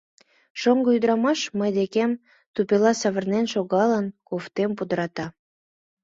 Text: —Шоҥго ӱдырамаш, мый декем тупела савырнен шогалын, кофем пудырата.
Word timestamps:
—Шоҥго 0.59 0.89
ӱдырамаш, 0.97 1.39
мый 1.59 1.69
декем 1.77 2.11
тупела 2.53 2.91
савырнен 3.01 3.45
шогалын, 3.53 4.05
кофем 4.27 4.71
пудырата. 4.77 5.25